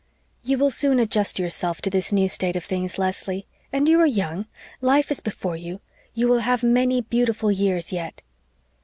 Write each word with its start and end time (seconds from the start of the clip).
"You 0.43 0.57
will 0.57 0.71
soon 0.71 0.97
adjust 0.97 1.37
yourself 1.37 1.79
to 1.83 1.91
this 1.91 2.11
new 2.11 2.27
state 2.27 2.55
of 2.55 2.63
things, 2.65 2.97
Leslie. 2.97 3.45
And 3.71 3.87
you 3.87 3.99
are 4.01 4.07
young 4.07 4.47
life 4.81 5.11
is 5.11 5.19
before 5.19 5.55
you 5.57 5.79
you 6.15 6.27
will 6.27 6.39
have 6.39 6.63
many 6.63 7.01
beautiful 7.01 7.51
years 7.51 7.93
yet." 7.93 8.23